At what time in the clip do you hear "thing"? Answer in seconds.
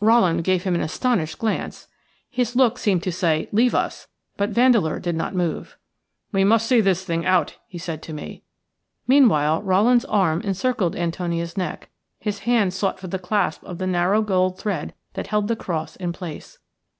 7.04-7.24